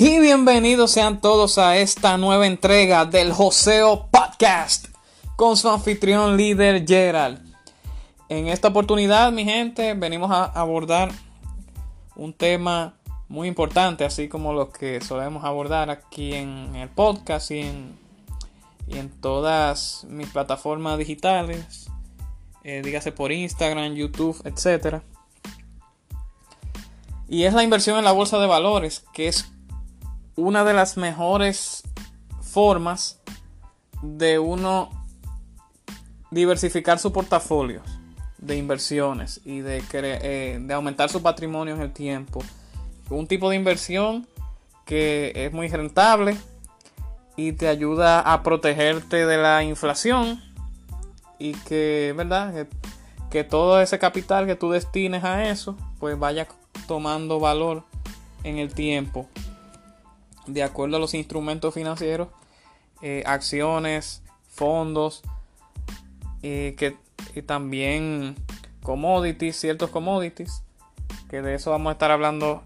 [0.00, 4.86] Y bienvenidos sean todos a esta nueva entrega del Joseo Podcast
[5.34, 7.40] con su anfitrión líder Gerald.
[8.28, 11.10] En esta oportunidad, mi gente, venimos a abordar
[12.14, 12.94] un tema
[13.26, 17.98] muy importante, así como los que solemos abordar aquí en el podcast y en,
[18.86, 21.90] y en todas mis plataformas digitales,
[22.62, 25.02] eh, dígase por Instagram, YouTube, etc.
[27.28, 29.50] Y es la inversión en la bolsa de valores, que es
[30.38, 31.82] una de las mejores
[32.40, 33.20] formas
[34.02, 34.88] de uno
[36.30, 37.82] diversificar su portafolio
[38.38, 42.40] de inversiones y de, eh, de aumentar su patrimonio en el tiempo.
[43.10, 44.28] Un tipo de inversión
[44.86, 46.36] que es muy rentable
[47.36, 50.40] y te ayuda a protegerte de la inflación
[51.40, 52.54] y que, ¿verdad?
[52.54, 52.68] Que,
[53.28, 56.46] que todo ese capital que tú destines a eso, pues vaya
[56.86, 57.82] tomando valor
[58.44, 59.28] en el tiempo
[60.48, 62.28] de acuerdo a los instrumentos financieros,
[63.02, 65.22] eh, acciones, fondos,
[66.42, 66.96] y que,
[67.34, 68.34] y también
[68.82, 70.62] commodities, ciertos commodities,
[71.28, 72.62] que de eso vamos a estar hablando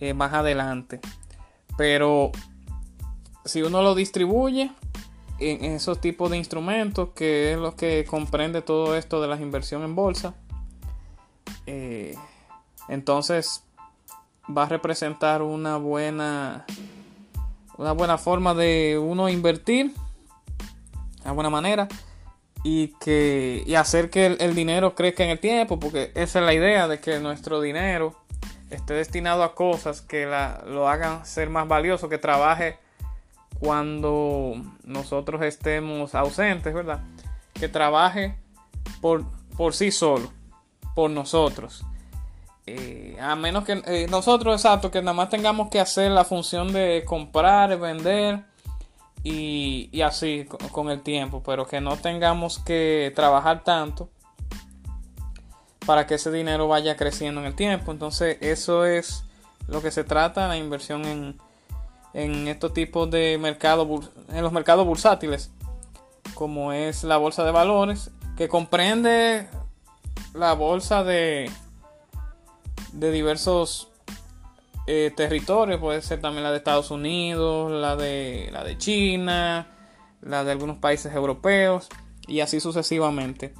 [0.00, 1.00] eh, más adelante.
[1.76, 2.32] Pero
[3.44, 4.72] si uno lo distribuye
[5.38, 9.88] en esos tipos de instrumentos, que es lo que comprende todo esto de las inversiones
[9.88, 10.34] en bolsa,
[11.66, 12.14] eh,
[12.88, 13.64] entonces
[14.56, 16.64] va a representar una buena
[17.76, 19.94] una buena forma de uno invertir
[21.24, 21.88] una buena manera
[22.62, 26.52] y que y hacer que el, dinero crezca en el tiempo porque esa es la
[26.52, 28.14] idea de que nuestro dinero
[28.70, 32.78] esté destinado a cosas que la, lo hagan ser más valioso que trabaje
[33.58, 37.00] cuando nosotros estemos ausentes verdad
[37.54, 38.34] que trabaje
[39.00, 39.24] por
[39.56, 40.30] por sí solo
[40.94, 41.84] por nosotros
[42.78, 46.72] eh, a menos que eh, nosotros, exacto, que nada más tengamos que hacer la función
[46.72, 48.44] de comprar, vender
[49.24, 54.08] y, así con, el tiempo, pero que no tengamos que trabajar tanto
[55.84, 57.90] para que ese dinero vaya creciendo en el tiempo.
[57.90, 59.24] Entonces, eso es
[59.66, 61.38] lo que se trata, la inversión en,
[62.14, 65.50] en estos tipos de mercados, en los mercados bursátiles,
[66.34, 69.48] como es la bolsa de valores, que comprende
[70.34, 71.50] la bolsa de
[72.92, 73.88] de diversos
[74.86, 79.68] eh, territorios, puede ser también la de Estados Unidos, la de, la de China,
[80.20, 81.88] la de algunos países europeos
[82.26, 83.54] y así sucesivamente.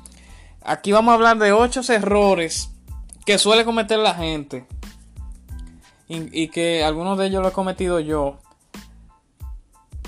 [0.63, 2.71] Aquí vamos a hablar de ocho errores
[3.25, 4.67] que suele cometer la gente
[6.09, 8.39] y, que algunos de ellos lo he cometido yo,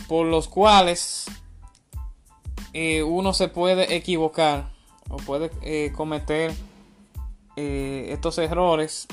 [0.08, 1.26] por los cuales
[2.72, 4.72] eh, uno se puede equivocar
[5.08, 6.52] o puede eh, cometer
[7.56, 9.06] eh, estos errores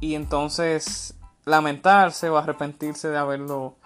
[0.00, 1.14] y entonces
[1.44, 3.76] lamentarse o arrepentirse de haberlo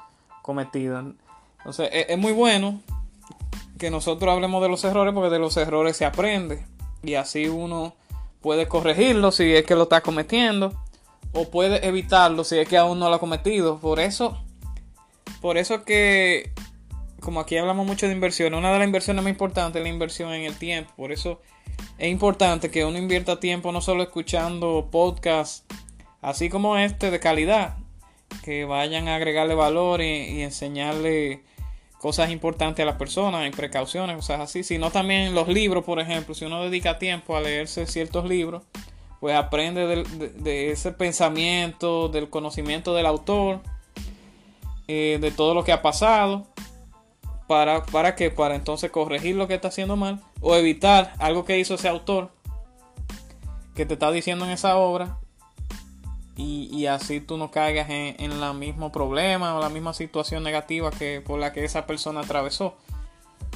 [0.43, 1.15] cometido.
[1.59, 2.81] Entonces es, muy bueno
[3.79, 6.67] que nosotros hablemos de los errores porque de los errores se aprende
[7.03, 7.95] y así uno
[8.41, 10.73] puede corregirlo si es que lo está cometiendo
[11.33, 13.79] o puede evitarlo si es que aún no lo ha cometido.
[13.79, 14.43] Por eso,
[15.41, 16.53] por eso que
[17.21, 20.33] como aquí hablamos mucho de inversión, una de las inversiones más importantes es la inversión
[20.33, 20.93] en el tiempo.
[20.97, 21.41] Por eso
[21.99, 25.65] es importante que uno invierta tiempo no solo escuchando podcasts
[26.21, 27.77] así como este de calidad,
[28.45, 31.43] que vayan a agregarle valor y, enseñarle
[32.01, 36.35] cosas importantes a las personas, en precauciones, cosas así, sino también los libros, por ejemplo,
[36.35, 38.63] si uno dedica tiempo a leerse ciertos libros,
[39.21, 43.61] pues aprende de, ese pensamiento, del conocimiento del autor,
[44.89, 46.49] eh, de todo lo que ha pasado
[47.47, 48.31] ¿Para, ¿Para qué?
[48.31, 52.31] Para entonces corregir lo que está haciendo mal o evitar algo que hizo ese autor
[53.75, 55.19] que te está diciendo en esa obra
[56.37, 60.91] y, así tú no caigas en, en el mismo problema o la misma situación negativa
[60.91, 62.75] que por la que esa persona atravesó.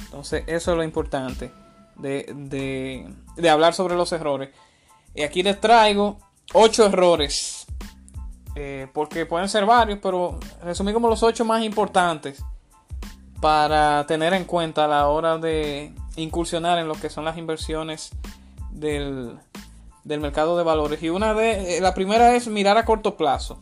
[0.05, 1.51] Entonces eso es lo importante
[1.97, 3.05] de,
[3.35, 4.49] de hablar sobre los errores.
[5.13, 6.17] Y aquí les traigo
[6.53, 7.65] 8 errores.
[8.55, 12.43] Eh, porque pueden ser varios, pero resumí como los 8 más importantes
[13.39, 18.11] para tener en cuenta a la hora de incursionar en lo que son las inversiones
[18.71, 19.39] del,
[20.03, 21.01] del mercado de valores.
[21.01, 23.59] Y una de eh, la primera es mirar a corto plazo.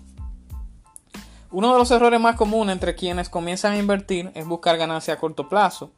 [1.51, 5.17] Uno de los errores más comunes entre quienes comienzan a invertir es buscar ganancia a
[5.17, 5.91] corto plazo.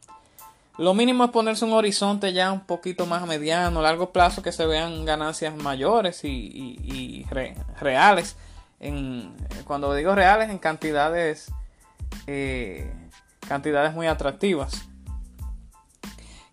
[0.77, 4.68] Lo mínimo es ponerse un horizonte ya un poquito más mediano, largo plazo, que se
[4.68, 7.25] vean ganancias mayores y,
[7.80, 8.36] reales.
[8.80, 11.51] En, cuando digo reales, en cantidades,
[12.27, 12.94] eh,
[13.48, 14.87] cantidades muy atractivas.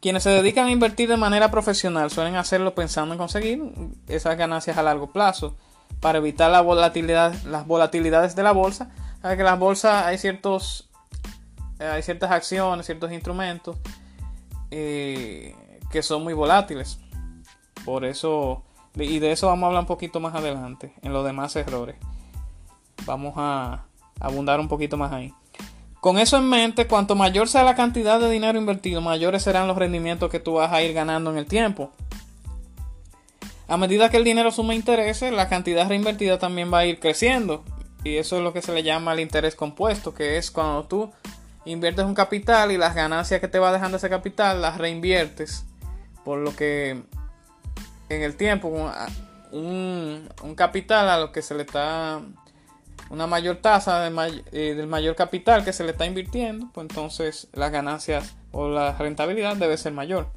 [0.04, 3.72] Quienes se dedican a invertir de manera profesional suelen hacerlo pensando en conseguir
[4.06, 5.56] esas ganancias a largo plazo
[6.00, 8.90] para evitar la volatilidad, las volatilidades de la bolsa.
[9.22, 10.90] que las bolsas hay ciertos,
[11.78, 13.78] hay ciertas acciones, ciertos instrumentos
[14.70, 15.56] eh,
[15.90, 16.98] que son muy volátiles.
[17.86, 18.62] Por eso,
[18.96, 21.96] y de eso vamos a hablar un poquito más adelante, en los demás errores.
[23.06, 23.86] Vamos a
[24.20, 25.32] abundar un poquito más ahí.
[26.04, 29.78] Con eso en mente, cuanto mayor sea la cantidad de dinero invertido, mayores serán los
[29.78, 31.92] rendimientos que tú vas a ir ganando en el tiempo.
[33.68, 37.64] A medida que el dinero suma intereses, la cantidad reinvertida también va a ir creciendo.
[38.04, 41.10] Y eso es lo que se le llama el interés compuesto, que es cuando tú
[41.64, 45.64] inviertes un capital y las ganancias que te va dejando ese capital las reinviertes.
[46.22, 47.02] Por lo que
[48.10, 48.68] en el tiempo
[49.52, 52.20] un, capital a lo que se le está
[53.10, 57.70] una mayor tasa eh, del mayor capital que se le está invirtiendo, pues entonces las
[57.70, 60.28] ganancias o la rentabilidad debe ser mayor.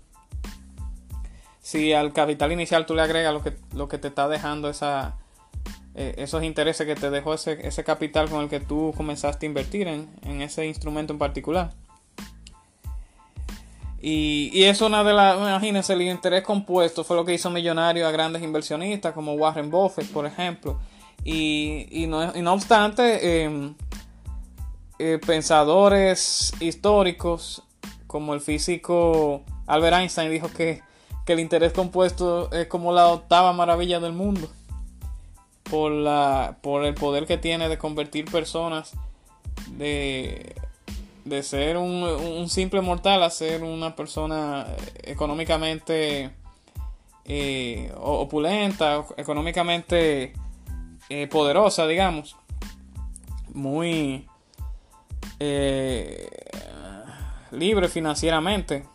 [1.62, 6.14] Si al capital inicial tú le agregas lo que, lo que te está dejando eh,
[6.18, 9.88] esos intereses que te dejó ese, ese, capital con el que tú comenzaste a invertir
[9.88, 11.72] en, en ese instrumento en particular.
[14.00, 18.08] Y, y es una de las, imagínense, el interés compuesto fue lo que hizo millonario
[18.08, 20.80] a grandes inversionistas como Warren Buffett, por ejemplo.
[21.24, 23.76] Y, y, no, y no, obstante, em,
[25.00, 27.64] eh, pensadores históricos
[28.08, 30.82] como el físico Albert Einstein dijo que,
[31.26, 34.50] que el interés compuesto es como la octava maravilla del mundo
[35.70, 38.94] por, la, por el poder que tiene de convertir personas
[39.72, 40.56] de,
[41.26, 44.66] de ser un, simple mortal a ser una persona
[45.04, 46.32] económicamente
[47.26, 50.34] eh, opulenta, económicamente
[51.10, 52.36] eh, poderosa, digamos.
[53.54, 54.28] Muy
[55.40, 56.30] eh,
[57.52, 58.86] libre financieramente,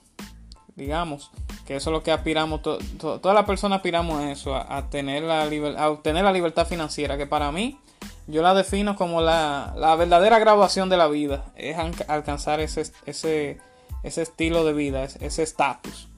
[0.76, 1.30] digamos
[1.66, 5.42] que eso es lo que aspiramos, todas las personas aspiramos a eso, a, tener la
[5.78, 7.78] a obtener la libertad financiera, que para mí
[8.26, 11.76] yo la defino como la, verdadera graduación de la vida, es
[12.08, 13.60] alcanzar ese, ese,
[14.02, 16.08] ese estilo de vida, ese estatus,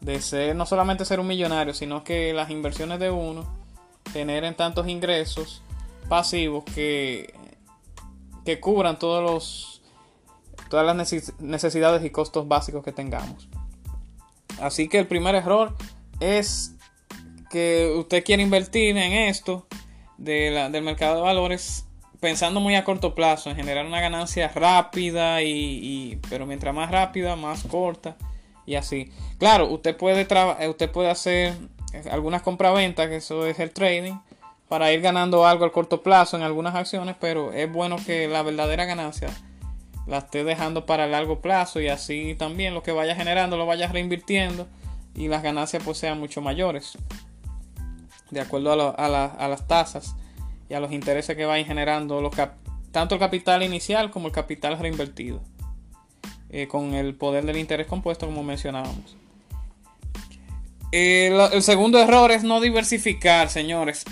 [0.00, 3.61] de ser no solamente ser un millonario, sino que las inversiones de uno
[4.12, 5.62] generen tantos ingresos
[6.08, 7.34] pasivos que,
[8.44, 9.82] que cubran todos los,
[10.68, 13.48] todas las necesidades y costos básicos que tengamos.
[14.60, 15.74] Así que el primer error
[16.20, 16.74] es
[17.50, 19.66] que usted quiere invertir en esto
[20.16, 21.86] del mercado de valores
[22.22, 27.34] pensando muy a corto plazo, en generar una ganancia rápida y, pero mientras más rápida,
[27.34, 28.16] más corta
[28.64, 29.10] y así.
[29.38, 30.22] Claro, usted puede
[30.68, 31.54] usted puede hacer
[32.10, 34.14] algunas compraventas, que eso es el trading,
[34.68, 38.42] para ir ganando algo al corto plazo en algunas acciones, pero es bueno que la
[38.42, 39.28] verdadera ganancia
[40.06, 43.92] la esté dejando para largo plazo y así también lo que vaya generando lo vayas
[43.92, 44.66] reinvirtiendo
[45.14, 46.96] y las ganancias pues sean mucho mayores
[48.30, 49.08] de acuerdo a,
[49.48, 50.16] las tasas
[50.68, 52.30] y a los intereses que vayan generando
[52.90, 55.40] tanto el capital inicial como el capital reinvertido
[56.48, 59.16] eh, con el poder del interés compuesto como mencionábamos
[60.92, 64.04] el segundo error es no diversificar señores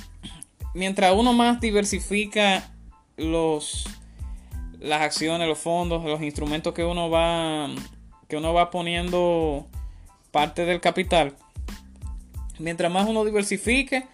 [0.75, 2.71] mientras uno más diversifica
[3.17, 3.87] los
[4.79, 7.69] las acciones, los fondos, los instrumentos que uno va
[8.29, 9.67] que uno va poniendo
[10.31, 11.35] parte del capital.
[12.59, 14.07] Mientras más uno diversifique,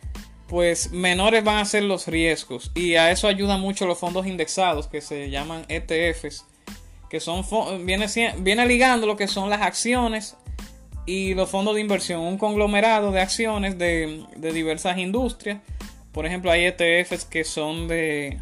[0.49, 4.87] pues menores van a ser los riesgos y a eso ayudan mucho los fondos indexados
[4.87, 6.47] que se llaman ETFs,
[7.11, 7.45] que son
[7.85, 8.07] viene
[8.39, 10.37] viene ligando lo que son las acciones
[11.07, 15.61] y los fondos de inversión, un conglomerado de acciones de, de diversas industrias.
[16.13, 18.39] Por ejemplo, hay ETFs que son de,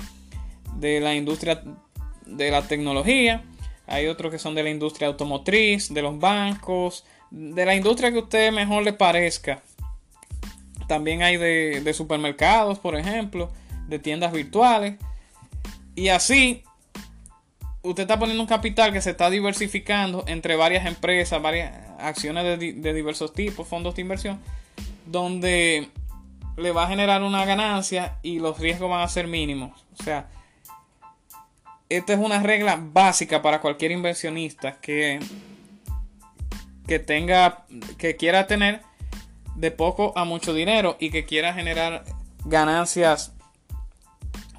[0.76, 1.62] de la industria
[2.24, 3.44] de la tecnología,
[3.86, 8.18] hay otros que son de la industria automotriz, de los bancos, de la industria que
[8.18, 9.62] a usted mejor le parezca.
[10.88, 13.52] También hay de, de supermercados, por ejemplo,
[13.88, 14.98] de tiendas virtuales.
[15.94, 16.62] Y así,
[17.82, 21.72] usted está poniendo un capital que se está diversificando entre varias empresas, varias
[22.04, 24.40] acciones de, de diversos tipos, fondos de inversión,
[25.06, 25.90] donde
[26.56, 29.84] le va a generar una ganancia y los riesgos van a ser mínimos.
[29.98, 30.28] O sea,
[31.88, 35.20] esta es una regla básica para cualquier inversionista que,
[36.86, 37.66] que tenga,
[37.98, 38.82] que quiera tener
[39.56, 42.04] de poco a mucho dinero y que quiera generar
[42.44, 43.32] ganancias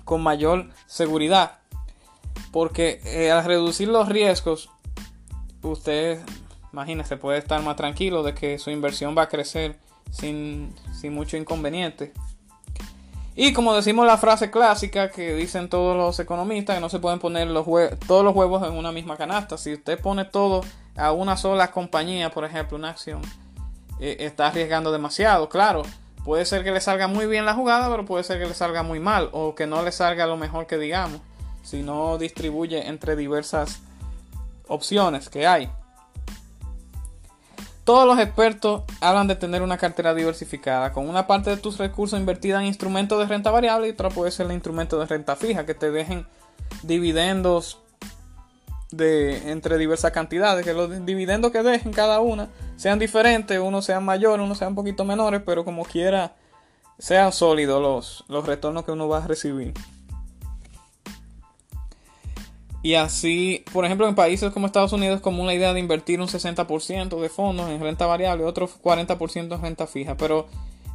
[0.03, 1.59] con mayor seguridad.
[2.51, 4.69] Porque eh, al reducir los riesgos,
[5.61, 6.21] usted,
[6.75, 9.77] imagínese, puede estar más tranquilo de que su inversión va a crecer
[10.11, 12.11] sin, sin mucho inconveniente.
[13.33, 17.19] Y como decimos la frase clásica que dicen todos los economistas, que no se pueden
[17.19, 17.65] poner los
[18.07, 19.57] todos los huevos en una misma canasta.
[19.57, 20.61] Si usted pone todo
[20.97, 23.21] a una sola compañía, por ejemplo, una acción,
[24.01, 25.47] eh, está arriesgando demasiado.
[25.47, 25.83] Claro,
[26.25, 28.83] puede ser que le salga muy bien la jugada, pero puede ser que le salga
[28.83, 31.21] muy mal o que no le salga lo mejor que digamos,
[31.63, 33.79] si no distribuye entre diversas
[34.67, 35.69] opciones que hay.
[37.85, 42.19] Todos los expertos hablan de tener una cartera diversificada, con una parte de tus recursos
[42.19, 45.67] invertida en instrumentos de renta variable y otra puede ser el instrumento de renta fija,
[45.67, 46.25] que te dejen
[46.81, 47.77] dividendos
[48.89, 54.03] de entre diversas cantidades, que los dividendos que dejen cada una sean diferentes, unos sean
[54.03, 56.33] mayores, unos sean un poquito menores, pero como quiera
[56.97, 59.75] sean sólidos los, los retornos que uno va a recibir.
[62.85, 66.21] Y así, por ejemplo, en países como Estados Unidos es común la idea de invertir
[66.21, 70.15] un 60% de fondos en renta variable y otro 40% en renta fija.
[70.17, 70.45] Pero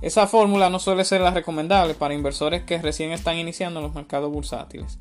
[0.01, 3.95] esa fórmula no suele ser la recomendable para inversores que recién están iniciando en los
[3.97, 5.01] mercados bursátiles.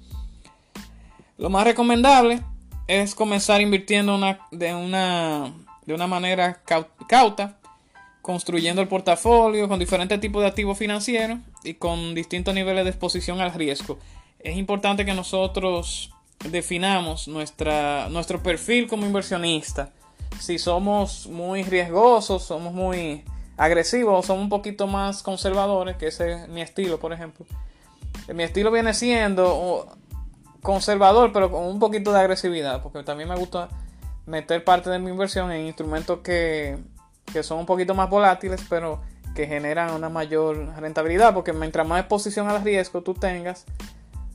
[1.37, 2.41] Lo más recomendable
[2.87, 4.19] es comenzar invirtiendo
[4.49, 5.53] de, una,
[5.85, 6.63] de una manera
[7.07, 7.59] cauta,
[8.23, 13.41] construyendo el portafolio con diferentes tipos de activos financieros y con distintos niveles de exposición
[13.41, 13.99] al riesgo.
[14.39, 16.15] Es importante que nosotros
[16.45, 19.91] definamos nuestra, nuestro perfil como inversionista.
[20.39, 23.23] Si somos muy riesgosos, somos muy
[23.57, 27.45] agresivos, somos un poquito más conservadores, que ese es mi estilo, por ejemplo.
[28.33, 29.87] Mi estilo viene siendo
[30.61, 33.69] conservador, pero con un poquito de agresividad, porque también me gusta
[34.25, 36.77] meter parte de mi inversión en instrumentos que,
[37.33, 39.01] que son un poquito más volátiles, pero
[39.35, 43.65] que generan una mayor rentabilidad, porque mientras más exposición al riesgo tú tengas,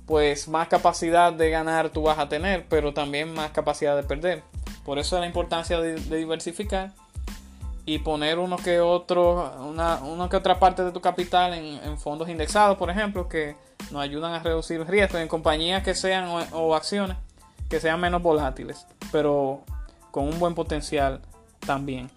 [0.06, 4.42] pues más capacidad de ganar tú vas a tener, pero también más capacidad de perder.
[4.84, 6.92] Por eso es la importancia de, diversificar
[7.86, 12.76] y poner uno que otro, una, que otra parte de tu capital en, fondos indexados,
[12.76, 13.56] por ejemplo, que
[13.90, 17.16] nos ayudan a reducir el riesgo en compañías que sean o, acciones
[17.68, 19.62] que sean menos volátiles, pero
[20.10, 21.20] con un buen potencial
[21.60, 22.10] también.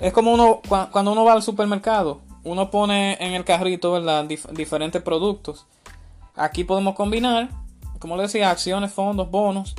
[0.00, 0.60] Es como uno
[0.90, 4.26] cuando uno va al supermercado uno pone en el carrito, ¿verdad?
[4.26, 5.66] diferentes productos.
[6.36, 7.48] Aquí podemos combinar,
[7.98, 9.74] como le decía, acciones, fondos, bonos.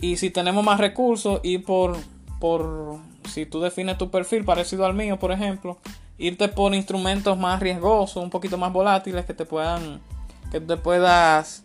[0.00, 1.96] Y si tenemos más recursos, ir por,
[2.38, 5.78] por, si tú defines tu perfil parecido al mío, por ejemplo,
[6.16, 10.00] irte por instrumentos más riesgosos, un poquito más volátiles, que te puedan,
[10.50, 11.64] que te puedas,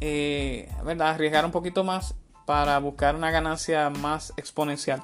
[0.00, 1.10] eh, ¿verdad?
[1.10, 5.02] Arriesgar un poquito más para buscar una ganancia más exponencial.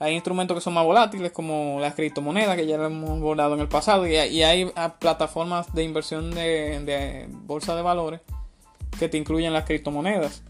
[0.00, 3.60] Hay instrumentos que son más volátiles como las criptomonedas que ya lo hemos abordado en
[3.60, 8.22] el pasado y, hay ah, plataformas de inversión de, bolsa de valores
[8.98, 10.42] que te incluyen las criptomonedas.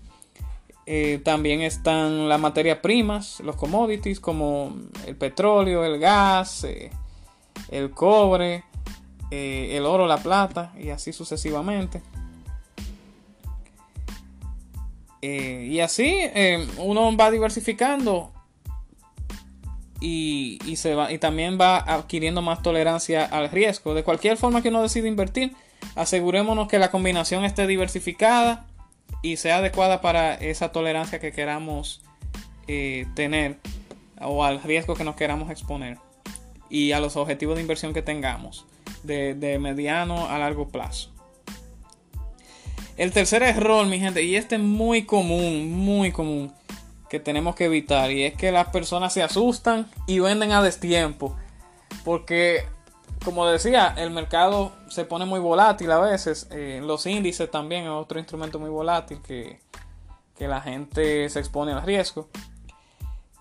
[0.86, 4.72] Eh, también están las materias primas, los commodities como
[5.04, 6.92] el petróleo, el gas, eh,
[7.70, 8.62] el cobre,
[9.32, 12.00] eh, el oro, la plata y así sucesivamente.
[15.22, 16.18] y así
[16.78, 18.32] uno va diversificando
[20.00, 20.58] y,
[21.18, 23.94] también va adquiriendo más tolerancia al riesgo.
[23.94, 25.54] De cualquier forma que uno decida invertir,
[25.94, 28.66] asegurémonos que la combinación esté diversificada
[29.22, 32.02] y sea adecuada para esa tolerancia que queramos
[32.66, 33.58] eh, tener
[34.20, 35.98] o al riesgo que nos queramos exponer
[36.68, 38.66] y a los objetivos de inversión que tengamos
[39.02, 41.10] de, de mediano a largo plazo.
[42.96, 46.52] El tercer error, mi gente, y este es muy común, muy común,
[47.10, 51.36] que tenemos que evitar y es que las personas se asustan y venden a destiempo
[52.04, 52.64] porque
[53.24, 57.90] como decía el mercado se pone muy volátil a veces eh, los índices también es
[57.90, 59.60] otro instrumento muy volátil que,
[60.38, 62.30] la gente se expone al riesgo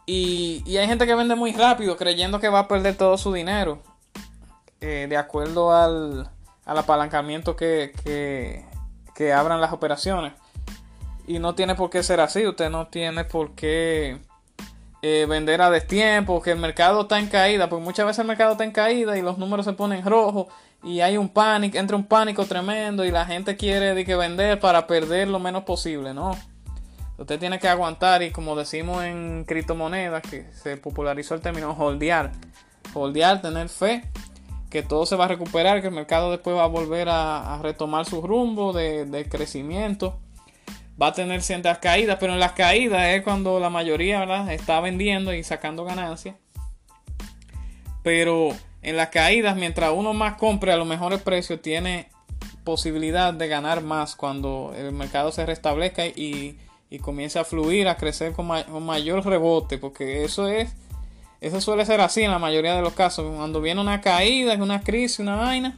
[0.05, 3.81] y, hay gente que vende muy rápido creyendo que va a perder todo su dinero
[4.81, 6.29] eh, de acuerdo al,
[6.65, 7.93] al apalancamiento que,
[9.15, 10.33] que abran las operaciones.
[11.29, 14.17] Y no tiene por qué ser así, usted no tiene por qué
[15.03, 18.53] eh, vender a destiempo, que el mercado está en caída, porque muchas veces el mercado
[18.53, 20.47] está en caída y los números se ponen rojos
[20.83, 24.59] y hay un pánico, entra un pánico tremendo y la gente quiere de que vender
[24.59, 26.31] para perder lo menos posible, ¿no?
[27.19, 32.31] Usted tiene que aguantar y como decimos en criptomonedas, que se popularizó el término holdear.
[32.95, 34.03] Holdear, tener fe
[34.69, 38.05] que todo se va a recuperar, que el mercado después va a volver a, retomar
[38.05, 40.17] su rumbo de, crecimiento.
[41.01, 44.51] Va a tener ciertas caídas, pero en las caídas es cuando la mayoría ¿verdad?
[44.51, 46.35] está vendiendo y sacando ganancias.
[48.03, 48.49] Pero
[48.81, 52.09] en las caídas, mientras uno más compre a los mejores precios, tiene
[52.63, 56.57] posibilidad de ganar más cuando el mercado se restablezca y
[56.89, 58.47] y comienza a fluir, a crecer con,
[58.83, 60.71] mayor rebote, porque eso es,
[61.39, 64.81] eso suele ser así en la mayoría de los casos, cuando viene una caída, una
[64.81, 65.77] crisis, una vaina,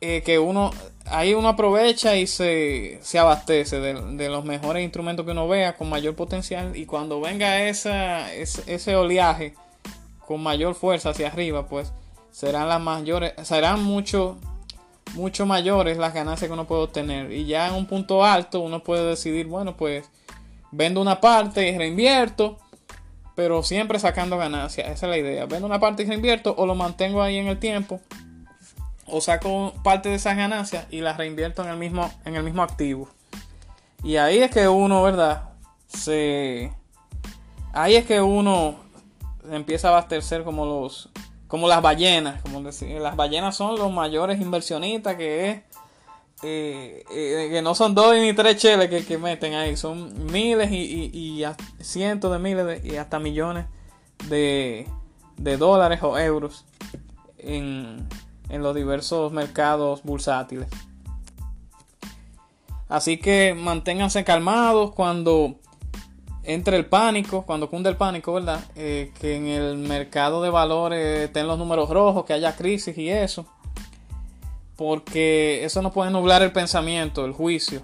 [0.00, 0.72] eh, que uno,
[1.06, 5.88] ahí uno aprovecha y se, se abastece de, los mejores instrumentos que uno vea con
[5.88, 9.54] mayor potencial y cuando venga esa, ese, ese oleaje
[10.26, 11.92] con mayor fuerza hacia arriba, pues
[12.30, 14.38] serán las mayores, serán mucho
[15.14, 17.30] mucho mayores las ganancias que uno puede obtener.
[17.30, 20.10] Y ya en un punto alto uno puede decidir, bueno, pues
[20.72, 22.58] vendo una parte y reinvierto,
[23.36, 24.88] pero siempre sacando ganancias.
[24.88, 25.46] Esa es la idea.
[25.46, 28.00] Vendo una parte y reinvierto o lo mantengo ahí en el tiempo
[29.06, 32.62] o saco parte de esas ganancias y las reinvierto en el mismo, en el mismo
[32.62, 33.08] activo.
[34.02, 35.50] Y ahí es que uno, ¿verdad?
[35.86, 36.72] Se...
[37.72, 38.76] Ahí es que uno
[39.50, 41.10] empieza a abastecer como los
[41.48, 45.58] como las ballenas, como decir, las ballenas son los mayores inversionistas que es
[46.42, 51.44] eh, eh, que no son dos ni tres cheles que, meten ahí, son miles y,
[51.80, 53.66] cientos de miles y hasta millones
[54.28, 54.86] de,
[55.36, 56.64] dólares o euros
[57.38, 58.06] en,
[58.48, 60.68] en los diversos mercados bursátiles.
[62.88, 65.56] Así que manténganse calmados cuando
[66.44, 68.60] entre el pánico, cuando cunde el pánico, ¿verdad?
[68.76, 73.08] Eh, que en el mercado de valores estén los números rojos, que haya crisis y
[73.08, 73.46] eso.
[74.76, 77.82] Porque eso no puede nublar el pensamiento, el juicio.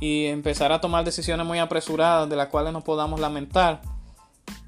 [0.00, 3.82] Y empezar a tomar decisiones muy apresuradas de las cuales nos podamos lamentar.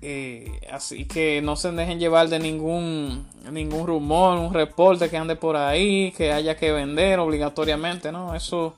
[0.02, 5.36] Eh, así que no se dejen llevar de ningún, ningún rumor, un reporte que ande
[5.36, 8.34] por ahí, que haya que vender obligatoriamente, ¿no?
[8.34, 8.74] Eso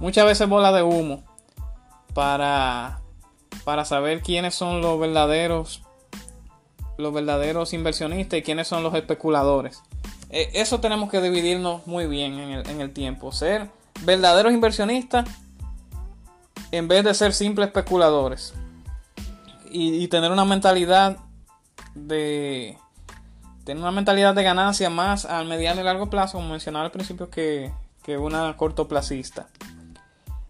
[0.00, 1.22] muchas veces bola de humo
[2.14, 3.00] para
[3.64, 5.82] para saber quiénes son los verdaderos
[6.98, 9.82] los verdaderos inversionistas y quiénes son los especuladores.
[10.30, 13.32] E, eso tenemos que dividirnos muy bien en el, tiempo.
[13.32, 13.68] Ser
[14.02, 15.28] verdaderos inversionistas
[16.70, 18.54] en vez de ser simples especuladores.
[19.72, 21.18] Y, tener una mentalidad
[21.94, 22.76] de
[23.64, 27.30] tener una mentalidad de ganancia más al mediano y largo plazo, como mencionaba al principio,
[27.30, 29.48] que, que una cortoplacista.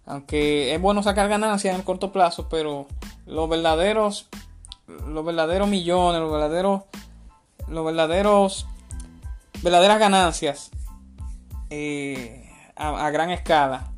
[0.06, 2.88] Aunque es bueno sacar ganancias en el corto plazo, pero
[3.26, 4.28] los verdaderos,
[4.86, 6.82] los verdaderos millones, los verdaderos,
[7.68, 8.66] los verdaderos,
[9.62, 10.70] verdaderas ganancias
[11.70, 13.91] eh, a, gran escala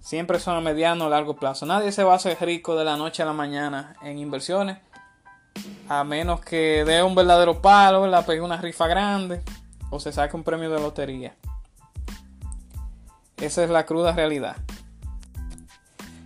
[0.00, 1.66] siempre son a mediano o largo plazo.
[1.66, 4.78] Nadie se va a hacer rico de la noche a la mañana en inversiones,
[5.88, 9.42] a menos que dé un verdadero palo, la pegue una rifa grande
[9.90, 11.34] o se saque un premio de lotería.
[13.36, 14.56] Esa es la cruda realidad.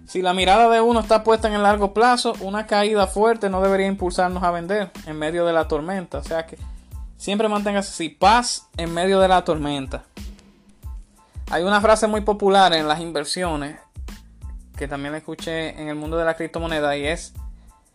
[0.06, 3.60] Si la mirada de uno está puesta en el largo plazo, una caída fuerte no
[3.60, 6.18] debería impulsarnos a vender en medio de la tormenta.
[6.18, 6.56] O sea que
[7.16, 10.04] siempre manténgase así, paz en medio de la tormenta.
[11.54, 13.78] Hay una frase muy popular en las inversiones
[14.76, 17.32] que también la escuché en el mundo de la criptomoneda y es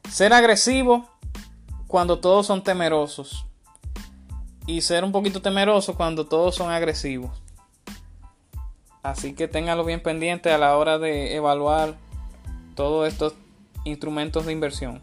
[0.10, 1.10] ser agresivo
[1.86, 3.46] cuando todos son temerosos
[4.66, 7.32] y ser un poquito temeroso cuando todos son agresivos.
[9.04, 11.96] Así que ténganlo bien pendiente a la hora de evaluar
[12.76, 13.34] todos estos
[13.84, 15.02] instrumentos de inversión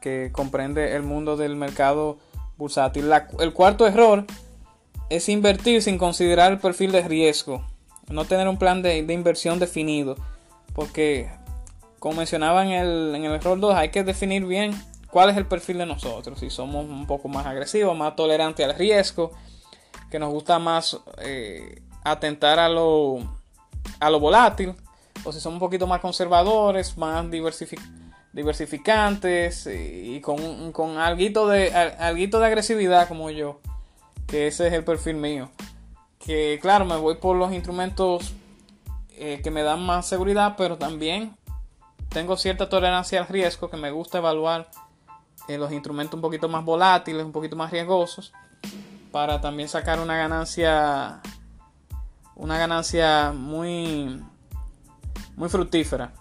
[0.00, 2.16] que comprende el mundo del mercado
[2.56, 3.12] bursátil.
[3.38, 4.24] el cuarto error
[5.08, 7.64] es invertir sin considerar el perfil de riesgo,
[8.08, 10.16] no tener un plan de, inversión definido,
[10.74, 11.30] porque
[11.98, 14.72] como mencionaba en el, en el error 2, hay que definir bien
[15.10, 18.74] cuál es el perfil de nosotros, si somos un poco más agresivos, más tolerantes al
[18.74, 19.32] riesgo,
[20.10, 23.18] que nos gusta más eh, atentar a lo,
[23.98, 24.74] a lo volátil.
[25.24, 27.24] O si son un poquito más conservadores, más
[28.32, 33.60] diversificantes y con, con alguito de, alguito de agresividad como yo,
[34.26, 35.50] que ese es el perfil mío.
[36.18, 38.34] Que claro, me voy por los instrumentos
[39.10, 41.36] eh, que me dan más seguridad, pero también
[42.08, 44.68] tengo cierta tolerancia al riesgo, que me gusta evaluar
[45.48, 48.32] eh, los instrumentos un poquito más volátiles, un poquito más riesgosos,
[49.12, 51.20] para también sacar una ganancia
[52.36, 54.22] una ganancia muy,
[55.36, 56.12] muy fructífera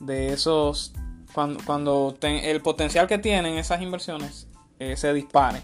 [0.00, 0.94] de esos,
[1.32, 5.62] cuando, cuando el potencial que tienen esas inversiones eh, se dispare.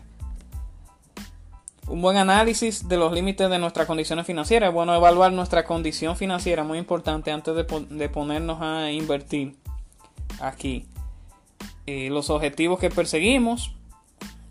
[1.86, 4.68] Un buen análisis de los límites de nuestras condiciones financieras.
[4.68, 9.56] Es bueno evaluar nuestra condición financiera, muy importante antes de, ponernos a invertir
[10.40, 10.86] aquí.
[11.86, 13.74] Eh, los objetivos que perseguimos,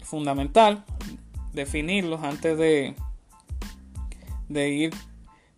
[0.04, 0.86] fundamental,
[1.54, 2.96] definirlos antes de,
[4.48, 4.94] de, ir,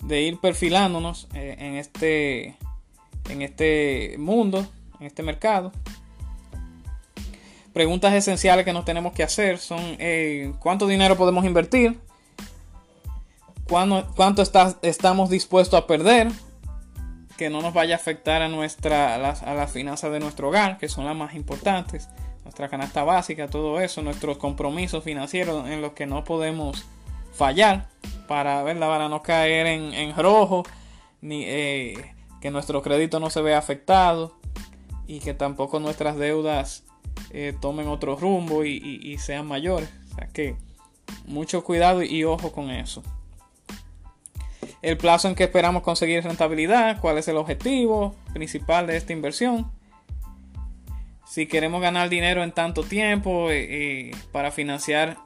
[0.02, 2.56] de ir perfilándonos eh, en, este,
[3.30, 4.66] en este mundo,
[5.02, 5.74] en este mercado
[7.76, 12.00] preguntas esenciales que nos tenemos que hacer son eh, cuánto dinero podemos invertir,
[13.68, 14.44] cuánto,
[14.82, 16.32] estamos dispuestos a perder,
[17.36, 20.88] que no nos vaya a afectar a, nuestra, a las, finanzas de nuestro hogar, que
[20.88, 22.08] son las más importantes,
[22.46, 26.86] nuestra canasta básica, todo eso, nuestros compromisos financieros en los que no podemos
[27.34, 27.90] fallar
[28.30, 28.88] para, ¿verdad?
[28.88, 30.64] para no caer en, rojo,
[31.20, 34.40] ni eh, que nuestro crédito no se vea afectado
[35.08, 36.85] y que tampoco nuestras deudas
[37.32, 39.90] eh, tomen otro rumbo y, sean mayores.
[40.12, 40.56] O sea que
[41.26, 43.04] mucho cuidado y ojo con eso.
[44.82, 49.72] El plazo en que esperamos conseguir rentabilidad, cuál es el objetivo principal de esta inversión.
[51.28, 55.18] Si queremos ganar dinero en tanto tiempo eh, eh, para financiar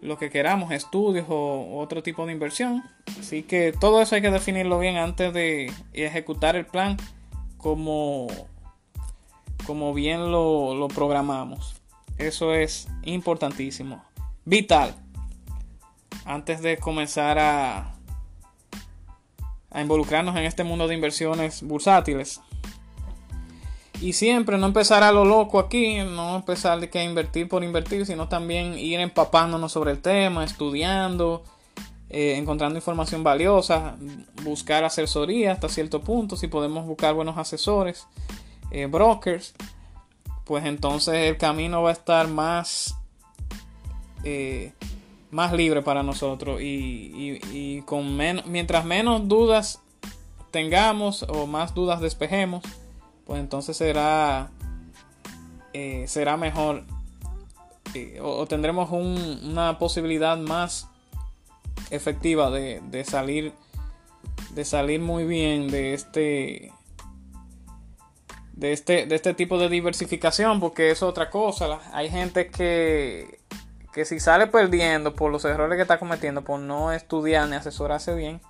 [0.00, 2.82] lo que queramos, estudios o otro tipo de inversión.
[3.18, 6.96] Así que todo eso hay que definirlo bien antes de ejecutar el plan
[7.56, 8.28] como
[9.68, 11.74] como bien lo, programamos.
[12.16, 14.02] Eso es importantísimo.
[14.46, 14.94] Vital.
[16.24, 17.94] Antes de comenzar a,
[19.78, 22.40] involucrarnos en este mundo de inversiones bursátiles.
[24.00, 28.06] Y siempre no empezar a lo loco aquí, no empezar de que invertir por invertir,
[28.06, 31.44] sino también ir empapándonos sobre el tema, estudiando,
[32.08, 33.98] eh, encontrando información valiosa,
[34.44, 38.06] buscar asesoría hasta cierto punto, si podemos buscar buenos asesores
[38.70, 39.54] eh, brokers,
[40.44, 42.96] pues entonces el camino va a estar más,
[44.24, 44.72] eh,
[45.30, 49.80] más libre para nosotros y, con mientras menos dudas
[50.50, 52.62] tengamos o más dudas despejemos,
[53.26, 54.50] pues entonces será,
[55.72, 56.84] eh, será mejor
[58.20, 60.88] o, tendremos una posibilidad más
[61.90, 63.52] efectiva de, de salir
[64.54, 66.72] de salir muy bien de este
[68.58, 71.78] de este, de este tipo de diversificación, porque es otra cosa.
[71.92, 73.38] Hay gente que,
[73.92, 78.16] que si sale perdiendo por los errores que está cometiendo, por no estudiar ni asesorarse
[78.16, 78.40] bien,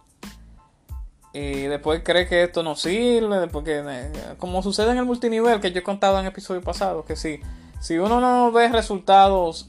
[1.34, 3.84] y después cree que esto no sirve, porque
[4.38, 7.40] como sucede en el multinivel que yo he contado en episodio pasado, que si,
[7.78, 9.68] si uno no ve resultados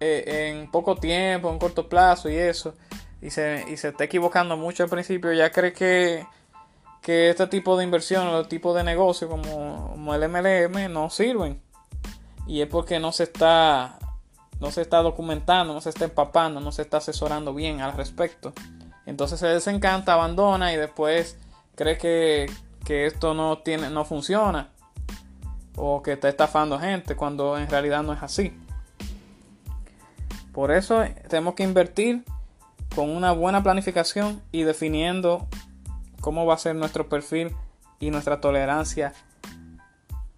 [0.00, 2.74] eh, en poco tiempo, en corto plazo y eso,
[3.22, 6.26] y se, y se está equivocando mucho al principio, ya cree que
[7.02, 11.60] que este tipo de inversión, o tipo de negocio como, el MLM no sirven.
[12.46, 13.98] Y es porque no se está
[14.60, 18.52] no se está documentando, no se está empapando, no se está asesorando bien al respecto.
[19.06, 21.36] Entonces se desencanta, abandona y después
[21.74, 22.48] cree que,
[22.84, 24.70] que esto no tiene, no funciona.
[25.74, 28.56] O que está estafando gente cuando en realidad no es así.
[30.52, 32.24] Por eso tenemos que invertir
[32.94, 35.48] con una buena planificación y definiendo
[36.22, 37.54] cómo va a ser nuestro perfil
[38.00, 39.12] y nuestra tolerancia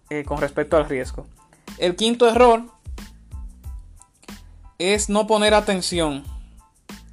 [0.09, 1.25] eh, con respecto al riesgo.
[1.77, 2.63] El quinto error
[4.77, 6.25] es no poner atención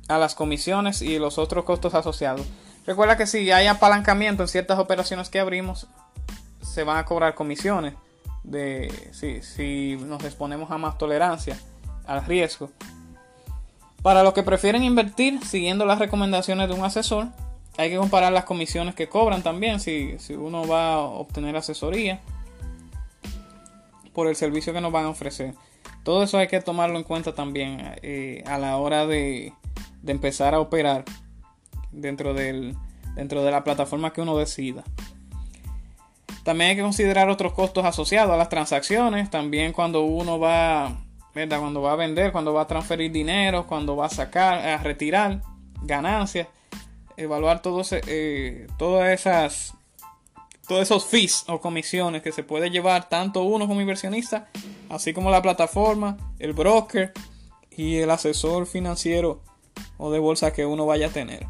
[0.09, 2.45] a las comisiones y los otros costos asociados.
[2.85, 5.87] Recuerda que si hay apalancamiento en ciertas operaciones que abrimos,
[6.61, 7.95] se van a cobrar comisiones
[8.43, 11.57] de si, si nos exponemos a más tolerancia
[12.07, 12.71] al riesgo.
[14.03, 17.29] Para los que prefieren invertir siguiendo las recomendaciones de un asesor,
[17.77, 22.21] hay que comparar las comisiones que cobran también si, uno va a obtener asesoría
[24.13, 25.55] por el servicio que nos van a ofrecer.
[26.03, 29.53] Todo eso hay que tomarlo en cuenta también eh, a la hora de,
[30.03, 31.05] de, empezar a operar
[31.93, 32.77] dentro, del,
[33.15, 34.85] dentro de la plataforma que uno decida.
[36.43, 39.31] También hay que considerar otros costos asociados a las transacciones.
[39.31, 40.99] También cuando uno va,
[41.35, 41.61] ¿verdad?
[41.61, 45.41] Cuando va a vender, cuando va a transferir dinero, cuando va a sacar, a retirar
[45.83, 46.49] ganancias
[47.17, 49.75] evaluar todos, eh, todas esas
[50.67, 54.49] todos esos fees o comisiones que se puede llevar tanto uno como inversionista,
[54.89, 57.13] así como la plataforma, el broker
[57.71, 59.43] y el asesor financiero
[59.99, 61.47] o de bolsa que uno vaya a tener.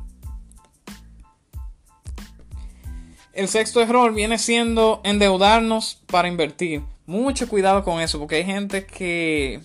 [3.32, 6.82] El sexto error viene siendo endeudarnos para invertir.
[7.06, 9.60] Mucho cuidado con eso, porque hay gente que,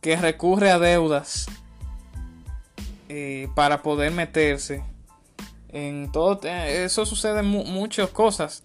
[0.00, 1.46] que recurre a deudas
[3.08, 4.82] eh, para poder meterse
[5.70, 6.40] en todo.
[6.42, 8.62] Eso sucede en muchas cosas.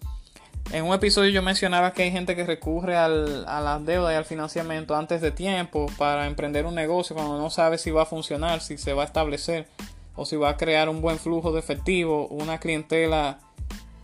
[0.72, 4.16] En un episodio yo mencionaba que hay gente que recurre al, a las deudas y
[4.16, 8.06] al financiamiento antes de tiempo para emprender un negocio cuando no sabe si va a
[8.06, 9.68] funcionar, si se va a establecer
[10.16, 13.40] o si va a crear un buen flujo de efectivo, una clientela,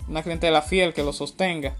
[0.08, 1.76] una clientela fiel que lo sostenga.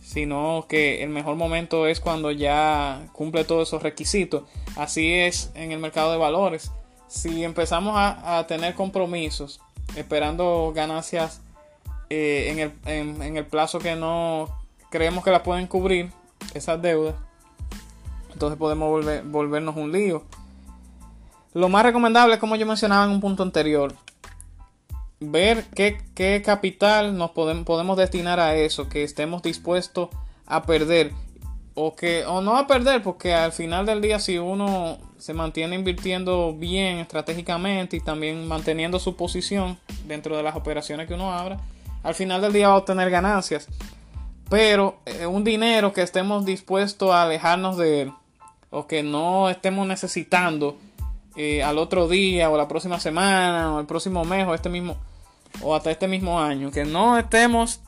[0.00, 4.44] Sino que el mejor momento es cuando ya cumple todos esos requisitos.
[4.76, 6.72] Así es en el mercado de valores.
[7.08, 9.60] Si empezamos a, a tener compromisos
[9.96, 11.40] esperando ganancias
[12.10, 14.48] eh, en, el, en, el, plazo que no
[14.90, 16.10] creemos que la pueden cubrir,
[16.54, 17.14] esas deudas,
[18.32, 20.22] entonces podemos volver, volvernos un lío.
[21.52, 23.94] Lo más recomendable, como yo mencionaba en un punto anterior,
[25.20, 30.08] ver qué, qué capital nos podemos, podemos destinar a eso, que estemos dispuestos
[30.46, 31.12] a perder
[31.80, 35.76] o que o no a perder porque al final del día si uno se mantiene
[35.76, 41.58] invirtiendo bien estratégicamente y también manteniendo su posición dentro de las operaciones que uno abra
[42.02, 43.68] al final del día va a obtener ganancias.
[44.48, 48.12] Pero eh, un dinero que estemos dispuestos a alejarnos de él
[48.70, 50.78] o que no estemos necesitando
[51.36, 54.96] eh, al otro día o la próxima semana o el próximo mes o este mismo
[55.62, 57.80] o hasta este mismo año que no estemos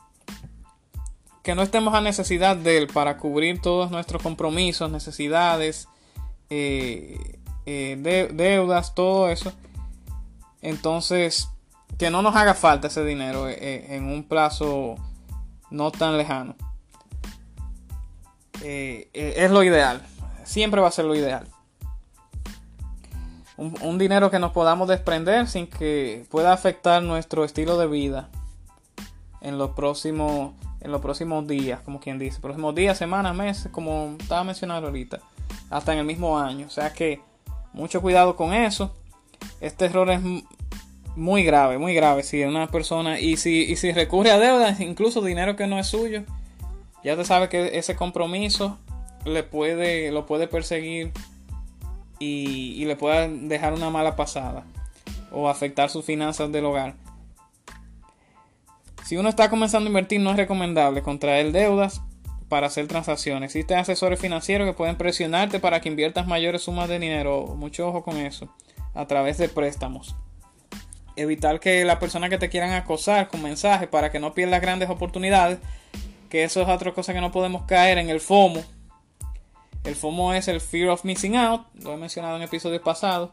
[1.43, 5.87] que no estemos a necesidad de él para cubrir todos nuestros compromisos necesidades
[6.49, 7.17] eh,
[7.65, 9.53] deudas todo eso
[10.61, 11.49] entonces
[11.97, 14.95] que no nos haga falta ese dinero eh, eh, en un plazo
[15.69, 16.55] no tan lejano.
[18.63, 20.01] Eh, es lo ideal.
[20.43, 21.47] Siempre va a ser lo ideal.
[23.57, 28.29] Un, dinero que nos podamos desprender sin que pueda afectar nuestro estilo de vida
[29.41, 32.39] en los próximos, en los próximos días, como quien dice.
[32.39, 35.19] Próximos días, semanas, meses, como estaba mencionando ahorita.
[35.69, 36.67] Hasta en el mismo año.
[36.67, 37.21] O sea que
[37.73, 38.95] mucho cuidado con eso.
[39.59, 40.21] Este error es
[41.15, 42.23] muy grave, muy grave.
[42.23, 45.87] Si una persona, y si, y si recurre a deudas, incluso dinero que no es
[45.87, 46.23] suyo,
[47.03, 48.77] ya te sabe que ese compromiso
[49.25, 51.11] le puede, lo puede perseguir
[52.19, 54.63] y, y le puede dejar una mala pasada
[55.31, 56.95] o afectar sus finanzas del hogar.
[59.11, 62.01] Si uno está comenzando a invertir, no es recomendable contraer deudas
[62.47, 63.53] para hacer transacciones.
[63.53, 67.45] Existen asesores financieros que pueden presionarte para que inviertas mayores sumas de dinero.
[67.57, 68.55] Mucho ojo con eso.
[68.93, 70.15] A través de préstamos
[71.17, 74.89] evitar que la persona que te quieran acosar con mensajes para que no pierdas grandes
[74.89, 75.59] oportunidades,
[76.29, 78.63] que eso es otra cosa que no podemos caer en el FOMO.
[79.83, 83.31] El FOMO es el Fear of Missing Out, lo he mencionado en episodios pasados,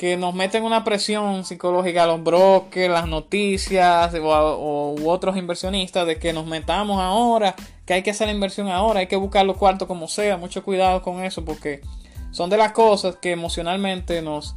[0.00, 6.06] que nos meten una presión psicológica a los brokers, las noticias o, u otros inversionistas
[6.06, 9.44] de que nos metamos ahora, que hay que hacer la inversión ahora, hay que buscar
[9.44, 11.82] los cuartos como sea, mucho cuidado con eso porque
[12.30, 14.54] son de las cosas que emocionalmente nos,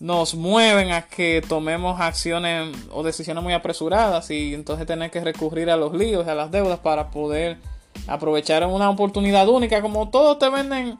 [0.00, 5.68] nos mueven a que tomemos acciones o decisiones muy apresuradas y entonces tener que recurrir
[5.68, 7.58] a los líos, a las deudas para poder
[8.06, 10.98] aprovechar una oportunidad única, como todos te venden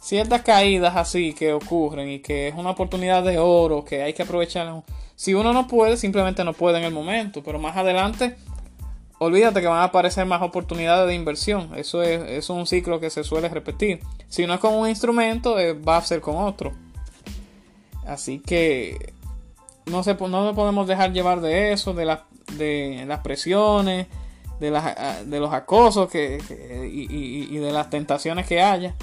[0.00, 4.22] ciertas caídas así que ocurren y que es una oportunidad de oro que hay que
[4.22, 4.82] aprovechar.
[5.14, 8.36] Si uno no puede, simplemente no puede en el momento, pero más adelante
[9.18, 11.70] olvídate que van a aparecer más oportunidades de inversión.
[11.76, 14.00] Eso es, un ciclo que se suele repetir.
[14.28, 16.72] Si no es con un instrumento, eh, va a ser con otro.
[18.06, 19.14] Así que
[19.86, 22.18] no, se, no nos podemos dejar llevar de eso, de,
[22.56, 24.06] de las presiones,
[24.60, 26.38] de, las, de los acosos que,
[26.90, 28.94] y, de las tentaciones que haya.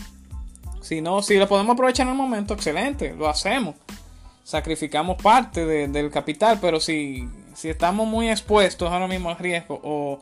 [0.83, 3.75] Si no, si lo podemos aprovechar en el momento, excelente, lo hacemos.
[4.43, 10.21] Sacrificamos parte del capital, pero si, si estamos muy expuestos ahora mismo al riesgo o,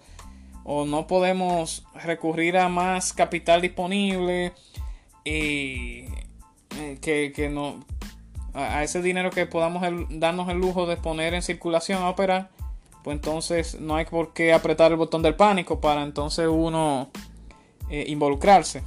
[0.63, 4.53] o no podemos recurrir a más capital disponible
[5.25, 6.05] y
[6.77, 7.83] eh, que, que, no,
[8.53, 12.51] a, ese dinero que podamos darnos el lujo de poner en circulación a operar,
[13.03, 17.09] pues entonces no hay por qué apretar el botón del pánico para entonces uno
[17.89, 18.83] eh, involucrarse.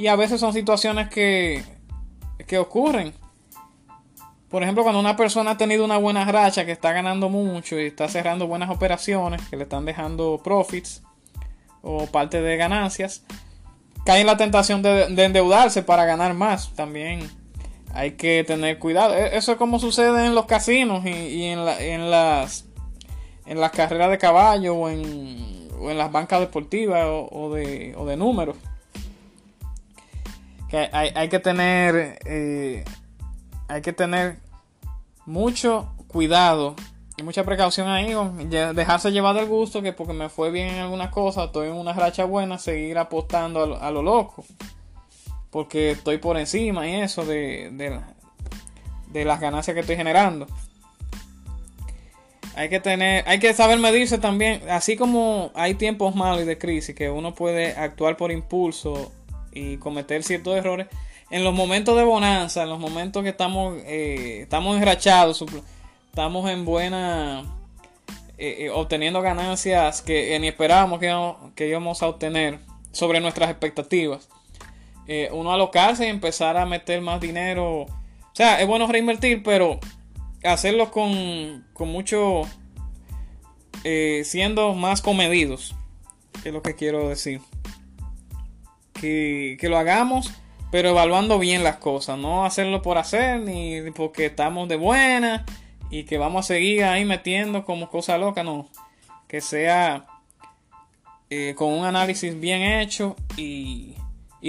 [0.00, 1.62] Y a veces son situaciones que,
[2.46, 3.12] que ocurren.
[4.48, 7.84] Por ejemplo, cuando una persona ha tenido una buena racha, que está ganando mucho y
[7.84, 11.02] está cerrando buenas operaciones, que le están dejando profits
[11.82, 13.24] o parte de ganancias,
[14.06, 16.74] cae en la tentación de, endeudarse para ganar más.
[16.74, 17.30] También
[17.92, 19.14] hay que tener cuidado.
[19.14, 21.62] E, eso es como sucede en los casinos y, en,
[22.10, 22.64] las
[23.44, 28.56] en las carreras de caballo o en, las bancas deportivas o, de, o de números.
[30.70, 32.84] Que hay, que tener eh,
[33.68, 34.38] hay que tener
[35.26, 36.76] mucho cuidado
[37.22, 38.14] mucha precaución ahí,
[38.74, 41.92] dejarse llevar del gusto, que porque me fue bien en alguna cosa, estoy en una
[41.92, 44.44] racha buena, seguir apostando a lo, loco.
[45.50, 47.70] porque estoy por encima y eso de,
[49.12, 50.46] de, las ganancias que estoy generando.
[52.56, 56.58] Hay que tener, hay que saber medirse también, así como hay tiempos malos y de
[56.58, 59.12] crisis que uno puede actuar por impulso
[59.52, 60.86] y cometer ciertos errores.
[61.30, 65.44] En los momentos de bonanza, en los momentos que estamos, eh, estamos enrachados,
[66.08, 67.44] estamos en buena,
[68.36, 71.14] eh, eh, obteniendo ganancias que ni esperábamos que,
[71.54, 72.58] que íbamos a obtener
[72.90, 74.28] sobre nuestras expectativas.
[75.32, 77.82] Uno alocarse y empezar a meter más dinero.
[77.82, 77.88] O
[78.32, 79.80] sea, es bueno reinvertir, pero
[80.44, 82.42] hacerlo con, con mucho...
[84.22, 85.74] Siendo más comedidos.
[86.44, 87.40] Es lo que quiero decir.
[89.00, 90.32] Que, lo hagamos,
[90.70, 92.18] pero evaluando bien las cosas.
[92.18, 95.46] No hacerlo por hacer, ni porque estamos de buena
[95.90, 98.44] y que vamos a seguir ahí metiendo como cosa loca.
[98.44, 98.68] No.
[99.26, 100.06] Que sea
[101.32, 103.94] eh, con un análisis bien hecho y,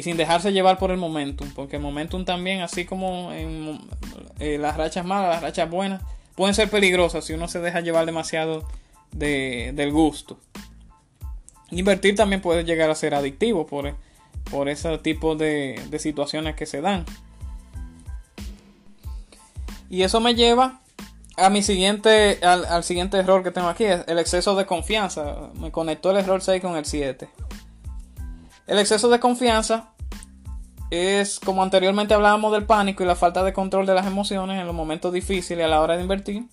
[0.02, 3.80] sin dejarse llevar por el momentum, porque el momentum también, así como en
[4.40, 6.02] eh, las rachas malas, las rachas buenas,
[6.36, 8.68] pueden ser peligrosas si uno se deja llevar demasiado
[9.12, 10.40] del gusto.
[11.70, 13.96] Invertir también puede llegar a ser adictivo por,
[14.52, 17.06] por ese tipo de, de situaciones que se dan.
[19.90, 20.82] Y eso me lleva
[21.38, 25.50] a mi siguiente, al, siguiente error que tengo aquí, es el exceso de confianza.
[25.60, 27.30] Me conectó el error 6 con el 7.
[28.68, 29.90] El exceso de confianza
[30.92, 34.68] es, como anteriormente hablábamos del pánico y la falta de control de las emociones en
[34.68, 36.46] los momentos difíciles a la hora de invertir.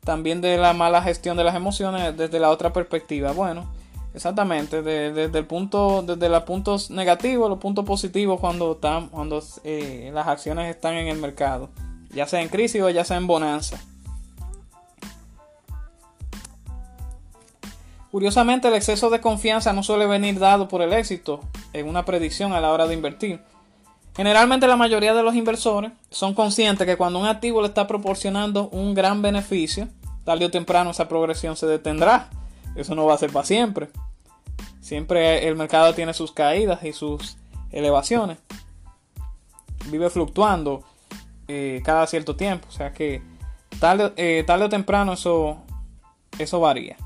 [0.00, 3.32] También de la mala gestión de las emociones desde la otra perspectiva.
[3.32, 3.72] Bueno,
[4.14, 10.10] exactamente, desde el punto, desde los puntos negativos, los puntos positivos cuando, están, cuando eh,
[10.14, 11.68] las acciones están en el mercado,
[12.10, 13.78] ya sea en crisis o ya sea en bonanza.
[18.10, 21.40] Curiosamente, el exceso de confianza no suele venir dado por el éxito
[21.72, 23.40] en una predicción a la hora de invertir.
[24.16, 28.68] Generalmente la mayoría de los inversores son conscientes que cuando un activo le está proporcionando
[28.68, 29.88] un gran beneficio,
[30.24, 32.28] tarde o temprano esa progresión se detendrá.
[32.74, 33.88] Eso no va a ser para siempre.
[34.80, 37.36] Siempre el mercado tiene sus caídas y sus
[37.70, 38.38] elevaciones.
[39.86, 40.84] Vive fluctuando
[41.48, 42.66] eh, cada cierto tiempo.
[42.68, 43.22] O sea que
[43.80, 45.58] tarde, eh, tarde o temprano eso,
[46.38, 46.96] eso varía.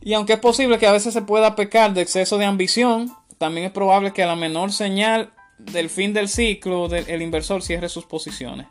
[0.00, 3.66] Y aunque es posible que a veces se pueda pecar de exceso de ambición, también
[3.66, 8.04] es probable que a la menor señal del fin del ciclo el inversor cierre sus
[8.04, 8.66] posiciones.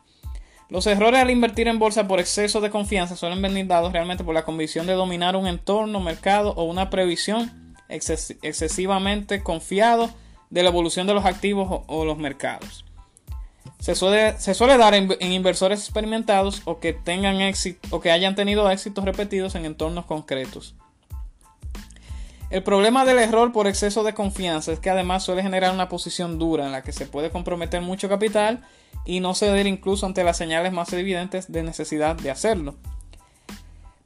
[0.69, 4.33] Los errores al invertir en bolsa por exceso de confianza suelen venir dados realmente por
[4.33, 10.09] la convicción de dominar un entorno, mercado o una previsión excesivamente confiado
[10.49, 12.83] de la evolución de los activos o, los mercados.
[13.79, 18.69] Se suele, dar en, en, inversores experimentados o que tengan éxito o que hayan tenido
[18.71, 20.73] éxitos repetidos en entornos concretos.
[22.55, 26.39] El problema del error por exceso de confianza es que además suele generar una posición
[26.39, 28.63] dura en la que se puede comprometer mucho capital
[29.03, 32.75] y no ceder incluso ante las señales más evidentes de necesidad de hacerlo.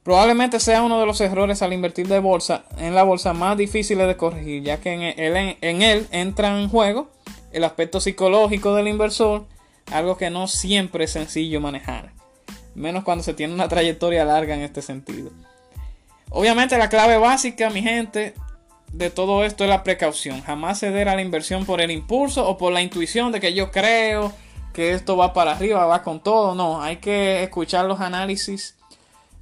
[0.02, 4.08] Probablemente sea uno de los errores al invertir de bolsa en la bolsa más difíciles
[4.08, 7.08] de corregir, ya que en él, en él entra en juego
[7.52, 9.46] el aspecto psicológico del inversor,
[9.92, 12.10] algo que no siempre es sencillo manejar,
[12.74, 15.30] menos cuando se tiene una trayectoria larga en este sentido.
[16.30, 18.34] Obviamente la clave básica, mi gente,
[18.92, 20.42] de todo esto es la precaución.
[20.42, 23.70] Jamás ceder a la inversión por el impulso o por la intuición de que yo
[23.70, 24.32] creo
[24.72, 26.54] que esto va para arriba, va con todo.
[26.54, 28.76] No, hay que escuchar los análisis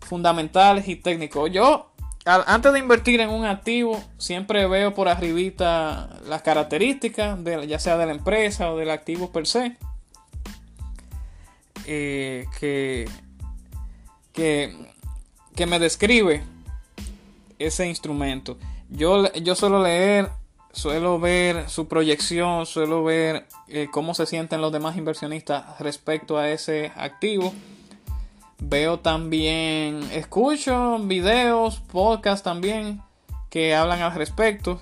[0.01, 1.51] fundamentales y técnicos.
[1.53, 1.91] Yo,
[2.25, 8.07] antes de invertir en un activo, siempre veo por arribita las características, ya sea de
[8.07, 9.77] la empresa o del activo per se.
[11.91, 13.09] Eh, que,
[14.35, 16.43] que me describe
[17.59, 18.57] ese instrumento.
[18.89, 20.31] Yo, yo suelo leer,
[20.73, 26.51] suelo ver su proyección, suelo ver eh, cómo se sienten los demás inversionistas respecto a
[26.51, 27.53] ese activo.
[28.61, 33.01] Veo también, escucho videos, podcasts también
[33.51, 34.81] que hablan al respecto.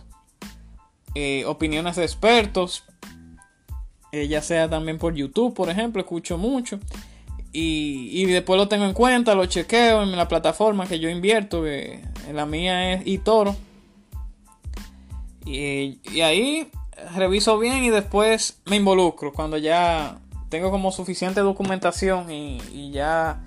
[1.15, 2.85] Eh, opiniones de expertos,
[4.13, 6.79] eh, ya sea también por YouTube, por ejemplo, escucho mucho.
[7.59, 12.03] Y, después lo tengo en cuenta, lo chequeo en la plataforma que yo invierto, que
[12.31, 13.57] la mía es eToro.
[15.47, 16.71] Y, y ahí
[17.15, 20.19] reviso bien y después me involucro cuando ya
[20.51, 23.43] tengo como suficiente documentación y, ya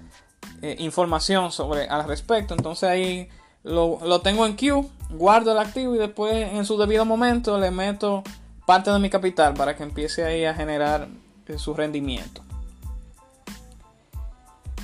[0.63, 2.55] eh, información sobre al respecto.
[2.55, 3.29] Entonces ahí
[3.63, 7.69] lo, lo, tengo en queue, guardo el activo y después en su debido momento le
[7.69, 8.23] meto
[8.65, 11.09] parte de mi capital para que empiece ahí a generar
[11.45, 12.48] eh, su rendimiento.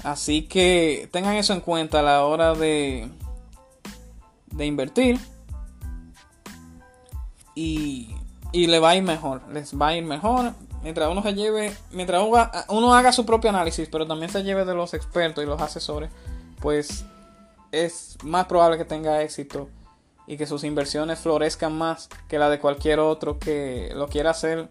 [0.06, 3.10] Así que tengan eso en cuenta a la hora de,
[4.51, 5.20] de invertir.
[7.56, 8.16] Y,
[8.51, 10.53] y le va a ir mejor, les va a ir mejor
[10.84, 12.24] mientras uno se lleve, mientras
[12.70, 16.12] uno, haga su propio análisis, pero también se lleve de los expertos y los asesores,
[16.62, 17.06] pues
[17.72, 19.68] es más probable que tenga éxito
[20.28, 24.70] y que sus inversiones florezcan más que la de cualquier otro que lo quiera hacer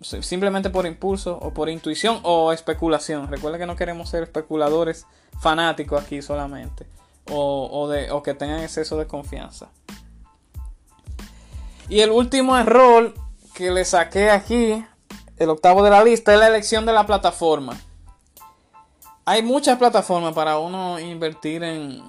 [0.00, 3.28] simplemente por impulso o por intuición o especulación.
[3.28, 5.06] Recuerda que no queremos ser especuladores
[5.40, 6.86] fanáticos aquí solamente
[7.30, 9.68] o, de, o que tengan exceso de confianza.
[11.88, 13.14] Y el último error
[13.54, 14.84] que le saqué aquí
[15.36, 17.78] el octavo de la lista es la elección de la plataforma.
[19.24, 22.02] Hay muchas plataformas para uno invertir en,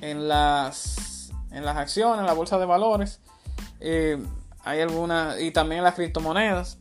[0.00, 3.20] en, las, en las acciones, en la bolsa de valores.
[3.80, 4.22] Eh,
[4.64, 6.78] hay algunas, y también las criptomonedas.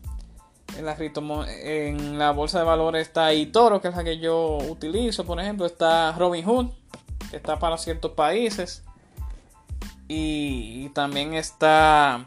[0.78, 5.26] En la, en la bolsa de valores está eToro, que es la que yo utilizo,
[5.26, 5.66] por ejemplo.
[5.66, 6.68] Está Robinhood,
[7.30, 8.84] que está para ciertos países.
[10.08, 12.26] y también está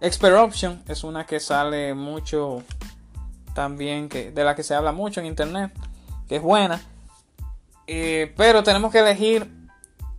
[0.00, 2.62] Expert Option es una que sale mucho
[3.54, 5.72] también, que, de la que se habla mucho en internet,
[6.28, 6.80] que es buena.
[7.88, 9.50] Eh, pero tenemos que elegir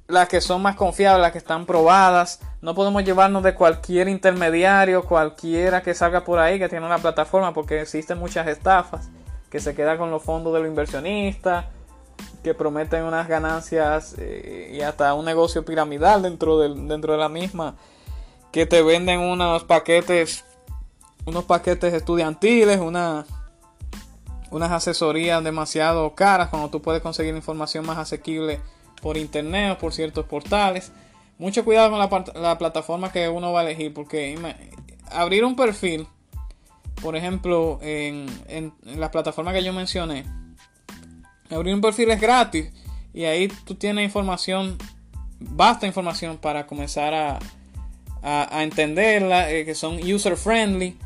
[0.10, 2.41] las que son más confiables, las que están probadas.
[2.62, 7.53] No podemos llevarnos de cualquier intermediario, cualquiera que salga por ahí que tiene una plataforma,
[7.53, 9.10] porque existen muchas estafas
[9.51, 11.66] que se quedan con los fondos de los inversionistas,
[12.43, 17.76] que prometen unas ganancias eh, y hasta un negocio piramidal dentro dentro de la misma
[18.51, 20.43] que te venden unos paquetes,
[21.26, 23.26] unos paquetes estudiantiles, una,
[24.49, 28.60] unas asesorías demasiado caras cuando tú puedes conseguir información más asequible
[29.01, 30.91] por internet o por ciertos portales.
[31.37, 31.99] Mucho cuidado con
[32.41, 34.37] la, plataforma que uno va a elegir porque
[35.11, 36.05] abrir un perfil,
[37.01, 40.25] por ejemplo, en, en, en la plataforma que yo mencioné,
[41.49, 42.71] abrir un perfil es gratis
[43.13, 44.77] y ahí tú tienes información,
[45.39, 47.39] basta información para comenzar a,
[48.21, 50.97] a, entenderla, eh, que son user friendly,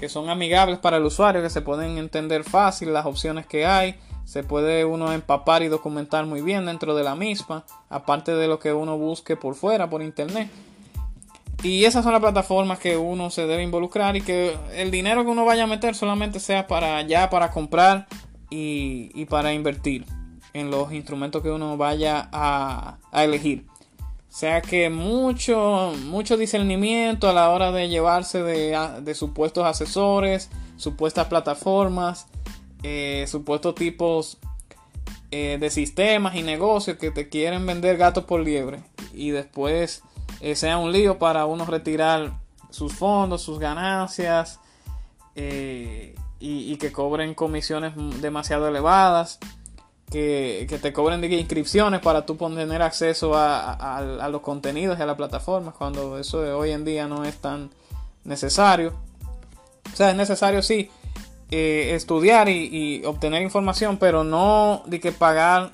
[0.00, 3.96] que son amigables para el usuario, que se pueden entender fácil las opciones que hay,
[4.24, 8.58] se puede uno empapar y documentar muy bien dentro de la misma, aparte de lo
[8.58, 10.50] que uno busque por fuera, por internet.
[11.62, 15.30] Y esas son las plataformas que uno se debe involucrar y que el dinero que
[15.30, 18.08] uno vaya a meter solamente sea para ya para comprar
[18.50, 20.04] y, para invertir
[20.52, 23.66] en los instrumentos que uno vaya a, a elegir.
[24.32, 30.48] O sea que mucho, mucho discernimiento a la hora de llevarse de, supuestos asesores,
[30.78, 32.28] supuestas plataformas,
[32.82, 34.38] eh, supuestos tipos
[35.30, 38.82] eh, de sistemas y negocios que te quieren vender gatos por liebre
[39.14, 40.02] y después
[40.40, 42.32] eh, sea un lío para uno retirar
[42.70, 44.58] sus fondos, sus ganancias
[45.34, 49.38] y, que cobren comisiones demasiado elevadas
[50.10, 55.74] que, te cobren inscripciones para tú tener acceso a, los contenidos y a las plataformas
[55.74, 57.70] cuando eso de hoy en día no es tan
[58.24, 58.92] necesario.
[59.92, 60.90] O sea, es necesario sí
[61.54, 65.70] eh, estudiar y, obtener información, pero no de que pagar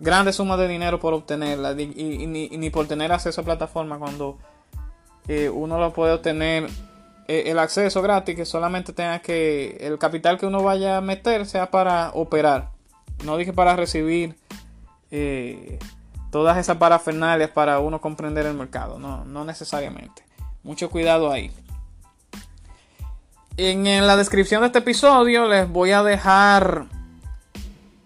[0.00, 4.38] grandes sumas de dinero por obtenerla y, ni, por tener acceso a plataformas cuando
[5.28, 6.68] eh, uno lo puede obtener
[7.28, 11.46] eh, el acceso gratis que solamente tenga que el capital que uno vaya a meter
[11.46, 12.70] sea para operar
[13.24, 14.34] no dije para recibir
[16.32, 18.98] todas esas parafernalias para uno comprender el mercado.
[18.98, 20.24] No, no necesariamente.
[20.64, 21.52] Mucho cuidado ahí.
[23.62, 26.86] En, la descripción de este episodio les voy a dejar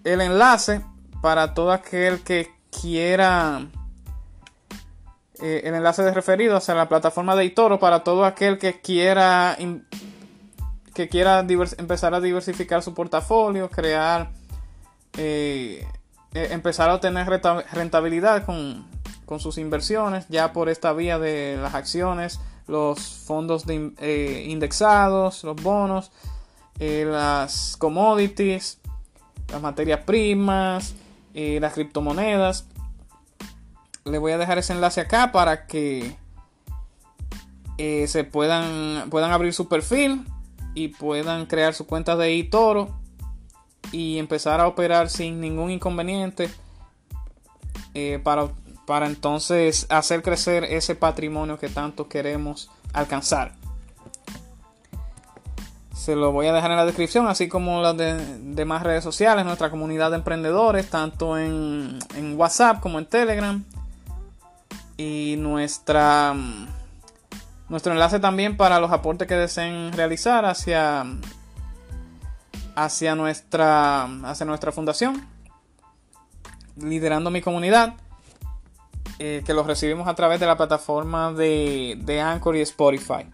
[0.02, 0.80] el enlace
[1.22, 3.64] para todo aquel que quiera
[5.40, 9.57] eh, el enlace de referido hacia la plataforma de Itoro para todo aquel que quiera
[10.92, 11.46] que quiera
[11.78, 14.32] empezar a diversificar su portafolio, crear
[15.16, 15.86] eh,
[16.34, 17.28] eh, empezar a obtener
[17.70, 18.88] rentabilidad con,
[19.38, 26.10] sus inversiones ya por esta vía de las acciones, los fondos eh, indexados, los bonos,
[26.78, 28.78] las commodities,
[29.50, 30.94] las materias primas,
[31.34, 32.66] las criptomonedas.
[34.04, 36.16] Le voy a dejar ese enlace acá para que
[37.78, 40.24] se puedan, puedan abrir su perfil
[40.74, 42.90] y puedan crear su cuenta de eToro
[43.92, 46.50] y empezar a operar sin ningún inconveniente
[47.94, 48.48] eh, para,
[48.87, 53.53] para entonces hacer crecer ese patrimonio que tanto queremos alcanzar.
[55.95, 59.45] Se lo voy a dejar en la descripción, así como las de, demás redes sociales,
[59.45, 63.64] nuestra comunidad de emprendedores, tanto en, en WhatsApp como en Telegram.
[64.97, 66.35] Y nuestra,
[67.68, 71.07] nuestro enlace también para los aportes que deseen realizar hacia
[72.74, 75.26] hacia nuestra, hacia nuestra fundación,
[76.76, 77.95] liderando mi comunidad.
[79.18, 83.26] Eh, que los recibimos a través de la plataforma de, de Anchor y Spotify.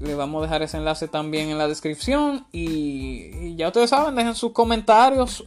[0.00, 2.44] Le vamos a dejar ese enlace también en la descripción.
[2.50, 5.44] Y, ya ustedes saben, dejen sus comentarios,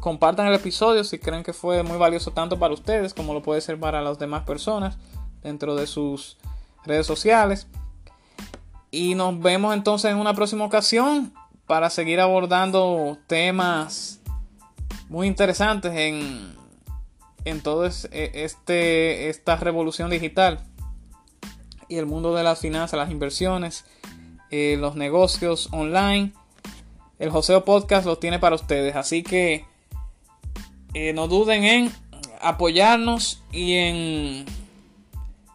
[0.00, 3.60] compartan el episodio si creen que fue muy valioso tanto para ustedes como lo puede
[3.60, 4.96] ser para las demás personas
[5.42, 6.38] dentro de sus
[6.84, 7.66] redes sociales.
[8.90, 11.34] Y nos vemos entonces en una próxima ocasión
[11.66, 14.20] para seguir abordando temas
[15.08, 16.56] muy interesantes en,
[17.44, 20.60] en todo este, esta revolución digital
[21.90, 23.84] y el mundo de las finanzas, las inversiones,
[24.50, 26.32] eh, los negocios online.
[27.18, 28.94] El Joseo Podcast lo tiene para ustedes.
[28.94, 29.64] Así que
[30.94, 31.92] eh, no duden en
[32.40, 34.46] apoyarnos y en,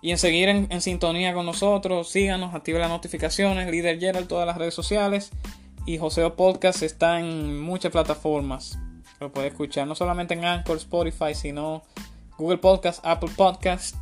[0.01, 2.09] y en seguir en, sintonía con nosotros.
[2.09, 3.71] Síganos, activen las notificaciones.
[3.71, 5.31] Líder Gerald, todas las redes sociales.
[5.86, 8.77] Y Joseo Podcast está en muchas plataformas.
[9.26, 11.82] Lo puede escuchar no solamente en Anchor, Spotify, sino
[12.38, 13.95] Google Podcast, Apple Podcast,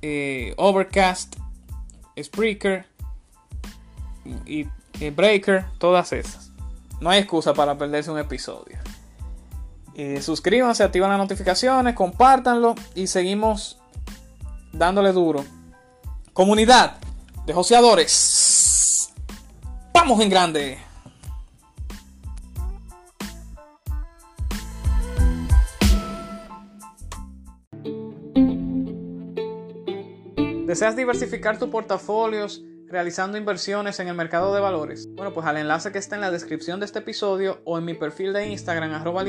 [0.00, 1.36] eh, Overcast,
[2.18, 2.86] Spreaker
[4.46, 4.64] y,
[5.10, 6.52] Breaker, todas esas.
[7.02, 8.78] No hay excusa para perderse un episodio.
[9.94, 13.76] Eh, suscríbanse, activan las notificaciones, compártanlo y seguimos
[14.72, 15.44] dándole duro.
[16.32, 16.96] Comunidad
[17.44, 19.12] de joseadores.
[19.92, 20.89] Vamos en grande.
[30.70, 35.08] ¿Deseas diversificar tu portafolios realizando inversiones en el mercado de valores?
[35.16, 37.94] Bueno, pues al enlace que está en la descripción de este episodio o en mi
[37.94, 39.24] perfil de Instagram, arroba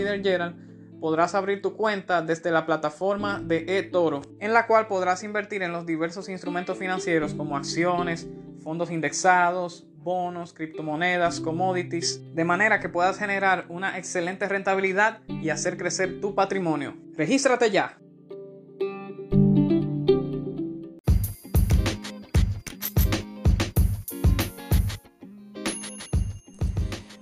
[0.99, 5.71] podrás abrir tu cuenta desde la plataforma de eToro, en la cual podrás invertir en
[5.71, 8.27] los diversos instrumentos financieros como acciones,
[8.63, 15.75] fondos indexados, bonos, criptomonedas, commodities, de manera que puedas generar una excelente rentabilidad y hacer
[15.75, 16.93] crecer tu patrimonio.
[17.17, 17.97] Regístrate ya.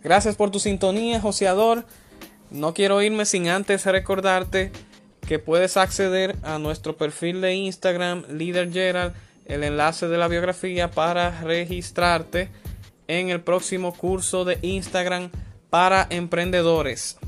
[0.09, 1.85] Gracias por tu sintonía, joseador.
[2.49, 4.71] No quiero irme sin antes recordarte
[5.27, 9.13] que puedes acceder a nuestro perfil de Instagram, Leader Gerald,
[9.45, 12.49] el enlace de la biografía para registrarte
[13.07, 15.29] en el próximo curso de Instagram
[15.69, 17.19] para emprendedores.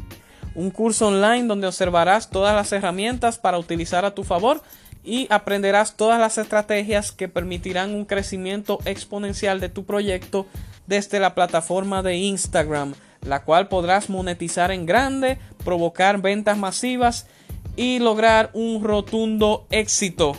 [0.56, 4.60] Un curso online donde observarás todas las herramientas para utilizar a tu favor
[5.04, 10.48] y aprenderás todas las estrategias que permitirán un crecimiento exponencial de tu proyecto
[10.88, 17.28] desde la plataforma de Instagram, la cual podrás monetizar en grande, provocar ventas masivas
[17.76, 20.34] y lograr un rotundo éxito.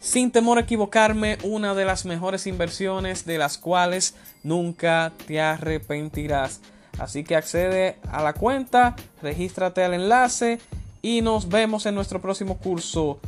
[0.00, 6.60] Sin temor a equivocarme, una de las mejores inversiones de las cuales nunca te arrepentirás.
[6.98, 10.60] Así que accede a la cuenta, regístrate al enlace
[11.02, 13.18] y nos vemos en nuestro próximo curso.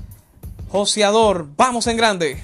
[0.69, 2.43] Joseador, vamos en grande.